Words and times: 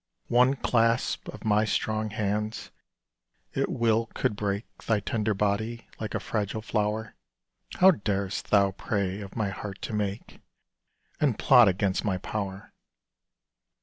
One 0.29 0.55
clasp 0.55 1.27
of 1.27 1.45
my 1.45 1.63
strong 1.63 2.09
hands 2.09 2.71
at 3.55 3.69
will 3.69 4.07
could 4.15 4.35
break 4.35 4.65
Thy 4.87 4.99
tender 4.99 5.35
body, 5.35 5.87
like 5.99 6.15
a 6.15 6.19
fragile 6.19 6.63
flower. 6.63 7.13
How 7.75 7.91
darest 7.91 8.49
thou 8.49 8.71
prey 8.71 9.21
of 9.21 9.35
my 9.35 9.49
heart 9.49 9.79
to 9.83 9.93
make, 9.93 10.39
And 11.19 11.37
plot 11.37 11.67
against 11.67 12.03
my 12.03 12.17
power? 12.17 12.73